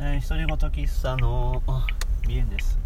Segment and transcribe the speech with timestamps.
[0.00, 0.56] えー、独り言
[0.86, 1.62] 喫茶の
[2.26, 2.78] ビエンです。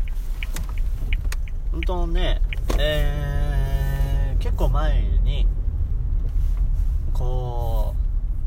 [1.72, 2.40] 本当ね
[2.78, 5.46] えー、結構前に
[7.12, 7.94] こ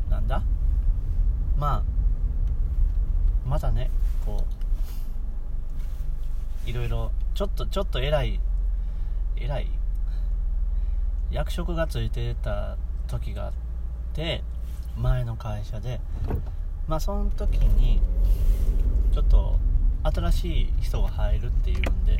[0.08, 0.42] うなんだ？
[1.58, 1.82] まあ
[3.48, 3.90] まだね
[4.24, 4.44] こ
[6.66, 8.40] ういろいろちょっとちょっと偉い
[9.36, 9.66] 偉い
[11.30, 12.76] 役職がついてた
[13.08, 13.52] 時があっ
[14.14, 14.42] て
[14.96, 16.00] 前の会社で。
[16.88, 18.00] まあその時に
[19.12, 19.58] ちょっと
[20.02, 22.18] 新しい人が入るっていうんで。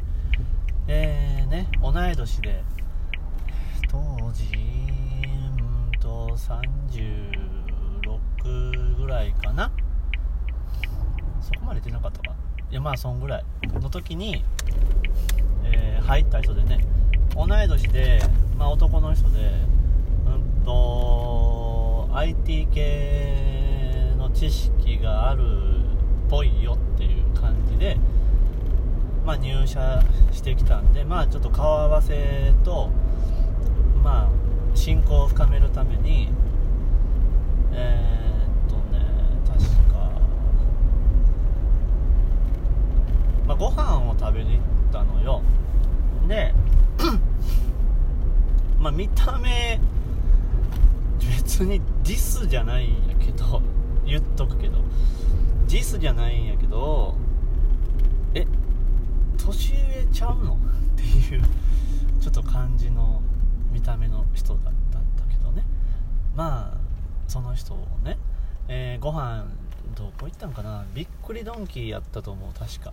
[0.89, 2.65] えー、ね同い年で
[3.89, 3.99] 当
[4.33, 4.49] 時う
[5.97, 9.71] んと36ぐらいかな。
[11.41, 12.35] そこまで出なかったか。
[12.71, 13.45] いやまあそんぐらい
[13.81, 14.45] の時に、
[15.65, 16.85] えー、入った人でね
[17.37, 18.21] 同い年で、
[18.59, 19.53] まあ、男の人で
[20.27, 25.43] うんと IT 系の知識がある
[26.33, 27.99] ぽいよっていう感じで、
[29.27, 32.89] まあ、入社してきたんで、まあ、ちょっと顔合わせと、
[34.03, 34.31] まあ、
[34.75, 36.31] 親交を深めるために、
[37.75, 39.05] えー、っとね、
[39.47, 39.61] 確
[39.93, 40.11] か、
[43.47, 45.43] まあ、ご飯を食べに行ったのよ。
[46.27, 46.55] で、
[48.81, 49.79] まあ、見た目、
[51.21, 53.61] 別にディスじゃないんやけど、
[54.07, 54.79] 言っとくけど、
[55.73, 57.15] ディスじゃないんやけど、
[58.35, 58.47] え、
[59.39, 60.53] 年上ちゃうの？
[60.93, 61.43] っていう
[62.21, 63.23] ちょっと感じの
[63.73, 65.65] 見た目の人だったんだけどね。
[66.37, 66.77] まあ
[67.27, 68.19] その人をね、
[68.69, 69.47] えー、ご飯
[69.97, 70.85] どこ行ったんかな？
[70.93, 72.93] びっくりドンキーやったと思う確か。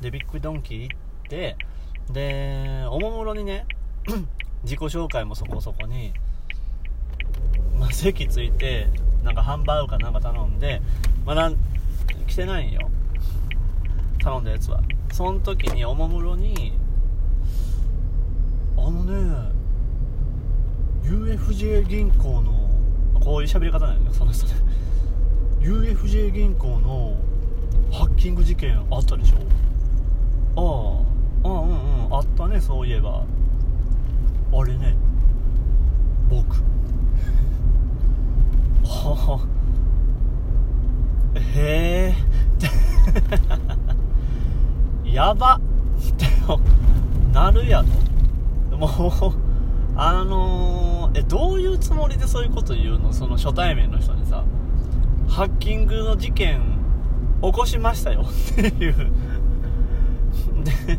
[0.00, 0.96] でびっくりドンキー行っ
[1.28, 1.56] て
[2.08, 3.66] でおもむろにね
[4.62, 6.12] 自己紹介もそこそこに、
[7.80, 8.88] まあ、席ついて
[9.24, 10.80] なんかハンバーグかなんか頼んで
[11.24, 11.50] まだ
[12.26, 12.88] 来てないんよ。
[14.22, 14.80] 頼んだやつは。
[15.12, 16.72] その時におもむろに
[18.76, 19.52] あのね
[21.04, 22.68] UFJ 銀行の
[23.20, 24.52] こういう喋り方なんだよその人ね。
[25.60, 27.16] UFJ 銀行の
[27.92, 31.00] ハッキング事件あったでしょ？
[31.44, 33.22] ああうんうんうんあったねそういえば
[34.52, 34.94] あれね
[36.30, 36.56] 僕
[38.84, 39.40] は
[41.34, 42.14] あへえ
[45.24, 45.60] やばっ
[46.18, 46.26] て
[47.32, 47.82] なるや
[48.70, 48.76] ろ。
[48.76, 48.90] もう
[49.96, 53.10] あのー、えどういうつもりでそういうこと言うの？
[53.14, 54.44] その初対面の人にさ。
[55.26, 56.60] ハッキングの事件
[57.40, 58.26] 起こしましたよ。
[58.26, 58.94] っていう。
[60.62, 60.98] で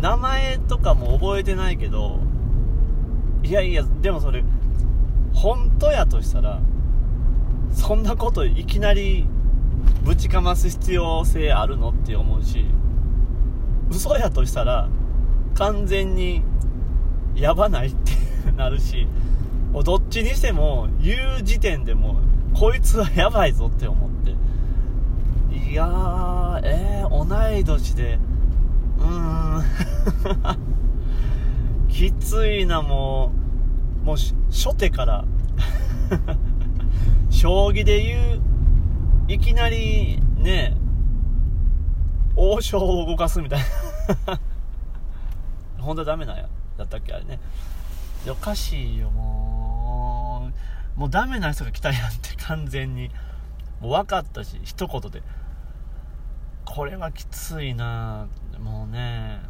[0.00, 2.18] 名前とかも覚えてないけど。
[3.42, 4.42] いやいやでもそれ
[5.34, 6.60] 本当やとしたら
[7.72, 9.26] そんなこといきなり
[10.02, 11.90] ぶちかます必要性あるの？
[11.90, 12.64] って思うし。
[13.90, 14.88] 嘘やとしたら
[15.54, 16.42] 完全に
[17.34, 18.12] やばないって
[18.56, 19.06] なるし
[19.84, 22.16] どっちにしても言う時点でも
[22.54, 24.34] こいつはやばいぞって思って。
[25.70, 27.08] いやーえー、
[27.52, 28.18] 同い年で
[28.98, 29.64] うーん。
[31.88, 33.32] きついなも
[34.02, 34.06] う。
[34.06, 34.16] もう
[34.50, 35.24] 初手から。
[37.30, 38.40] 将棋で言う
[39.28, 40.76] いきなりね
[42.42, 43.60] 王将を動かすみたい
[44.26, 44.40] な。
[45.78, 46.48] 本当はダメなんや。
[46.78, 47.38] だったっけあれね。
[48.26, 50.50] おかしいよも
[50.96, 50.98] う。
[50.98, 53.10] もうダメな人が来たやんって完全に。
[53.80, 55.22] もう分かったし一言で。
[56.64, 58.26] これはきついな。
[58.58, 59.42] もうね。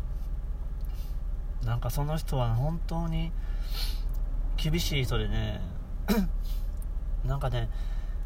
[1.64, 3.30] なんかその人は本当に
[4.56, 5.60] 厳しい人でね。
[7.24, 7.68] なんかね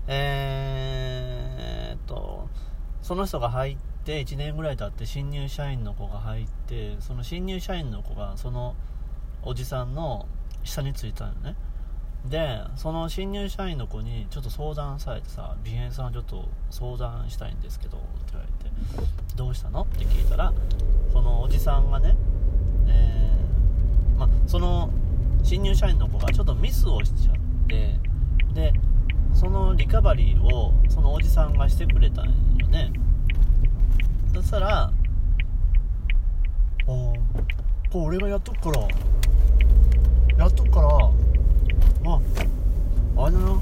[0.07, 2.49] えー、っと
[3.03, 8.75] その人が入って1年ぐらい経って新入社員の子が入ってその新入社員の子がその
[9.43, 10.27] おじさんの
[10.63, 11.57] 下についたのね
[12.27, 18.75] でその新入社員の子にちょっと相談されてさ「鼻炎さんちょっと相談したいんですけど」って言われて
[19.37, 20.53] 「どうしたの?」って聞いたら
[21.13, 22.17] そのおじさんがね
[22.87, 24.91] えー、まその
[25.43, 27.37] 新入社員の子がちょっとミスをしちゃっ
[27.69, 27.99] て
[28.55, 28.73] で
[29.35, 32.27] そのリカバリーをそのおじさんがしてくれたん
[32.59, 32.91] よね
[34.55, 34.93] したら「あ
[36.87, 36.93] あ
[37.93, 38.89] これ俺がやっとくから
[40.39, 40.89] やっとくから
[42.05, 42.21] ま
[43.17, 43.61] ああれだな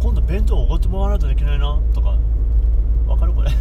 [0.00, 2.16] 今度弁当おごってもらわないといけないな」とか
[3.06, 3.50] わかるこれ。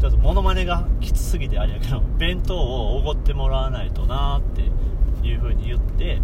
[0.00, 6.20] ちょっとモノマネがきつすぎてあれやけど弁当をおごってもらわないとなっていう風に言って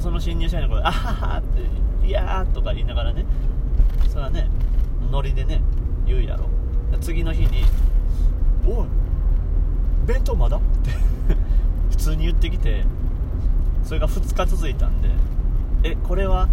[0.00, 1.62] その新入社員の子が「あはは」って
[2.04, 3.24] 「いやー」とか言いながらね
[4.08, 4.48] それはね
[5.12, 5.60] ノリでね
[6.06, 6.46] 言うやろ。
[7.00, 7.62] 次の日に
[8.66, 8.86] 「おい
[10.06, 10.90] 弁当まだ?」って
[11.90, 12.84] 普通に言ってきて
[13.84, 15.10] それが2日続いたんで
[15.82, 16.48] えこれは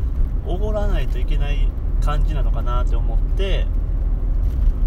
[0.45, 1.69] おごらないといけない
[2.03, 3.65] 感じなのかなって思って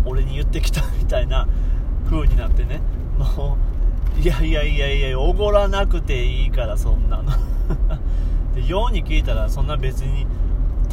[0.04, 1.48] 俺に言ってきたみたいな
[2.08, 2.80] 風になってね。
[3.18, 3.58] も
[4.16, 7.30] ういやいやいやいやおごらなくていいからそんなの。
[8.54, 10.26] でように聞いたらそんな別に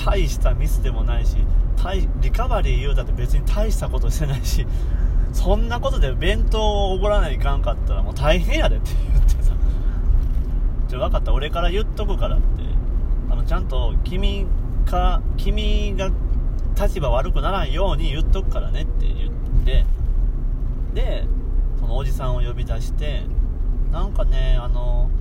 [0.06, 1.38] 大したミスでもないし
[2.21, 4.68] リカバリー言うだって別に大したことしてないし
[5.33, 9.26] そんなことで弁当をおごらないかんかったらもう大変やでって言っ
[10.87, 11.33] じゃ分かった。
[11.33, 12.45] 俺から言っとくからって。
[13.29, 14.45] あのちゃんと君
[14.85, 16.11] か君が
[16.79, 19.31] 立場悪くならんように言っとくからねって言っ
[19.65, 19.85] て。
[20.93, 21.25] で
[21.79, 23.21] そのおじさんを呼び出して
[23.91, 25.11] なんかねあの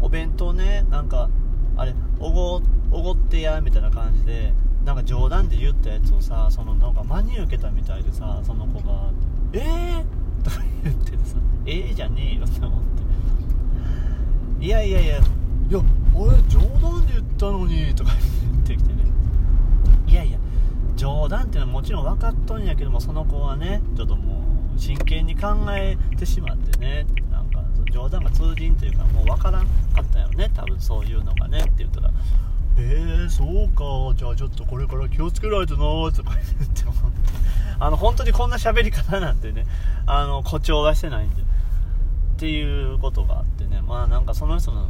[0.00, 1.28] お弁当ねなんか
[1.76, 2.62] あれおご
[2.92, 4.52] おごってやみたいな感じで
[4.84, 9.10] なんか冗談で言ったやつをさそのなんか真に受けたみたいでさその子が
[9.52, 10.04] 「えー!」
[10.44, 11.36] とか言っててさ
[11.66, 12.99] 「ええー、じゃねえよ」って思って
[14.60, 15.20] 「いやいやいや。
[15.70, 15.80] いや
[16.16, 18.10] 俺冗談で言ったのに」とか
[18.52, 19.04] 言ってきてね。
[20.08, 20.38] いやいや
[20.96, 24.42] 冗談っていうのはもちろん分かっとんやけどもその子はねちょっとも
[24.76, 27.62] う真剣に考えてしまってねなんか
[27.92, 32.10] 冗談が通じんというかもう分からんかったよね多分そういうのがねって言ったら
[32.76, 34.12] 「えー、そうか。
[34.16, 35.78] じゃあちょっとこれから気をつけないとな」
[36.10, 36.92] とか言っても
[37.78, 39.66] あの本当にこんな喋り方なんてね
[40.06, 41.42] あの誇張はしてないんで。
[41.42, 43.80] っていうことがあってね。
[43.80, 44.88] まあなんかその人の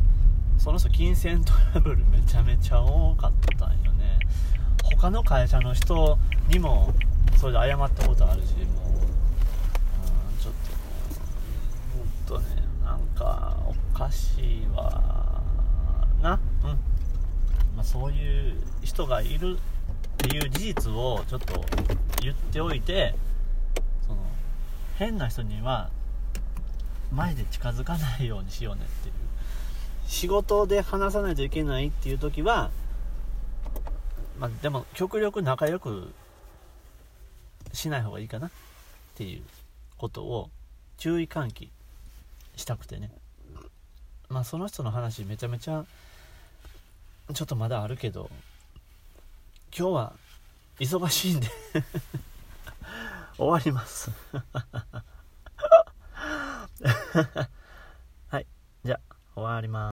[0.58, 4.18] その人金銭トラブル めちゃめちゃ多かったんよね。
[4.96, 6.18] 他の会社の人
[6.48, 6.92] にも
[7.36, 8.64] それで謝ったことあるしもう、うん、
[10.38, 10.54] ちょっ
[12.26, 15.40] とほんとねなんかおかしいわ
[16.22, 16.38] な。
[16.64, 16.70] うん。
[17.76, 21.64] まあそういう人がいるっていう事実をちょっと
[22.22, 23.14] 言っておいて
[24.06, 24.18] その
[24.96, 25.88] 変な人には
[27.12, 29.14] 前で近づかないようにしようねっていう。
[30.06, 32.70] 仕事で話さないといけないっていう時は、
[34.38, 36.12] まあ、でも極力仲良く
[37.72, 38.50] しない方がいいかなっ
[39.14, 39.42] ていう
[39.98, 40.50] ことを
[40.98, 41.70] 注意喚起
[42.56, 43.10] したくてね。
[44.28, 45.84] まあその人の話めちゃめちゃ
[47.32, 48.30] ちょっとまだあるけど
[49.76, 50.12] 今日は
[50.78, 51.48] 忙しいんで
[53.36, 54.10] 終わります。
[58.28, 58.46] はい。
[58.84, 59.88] じゃあ終わります。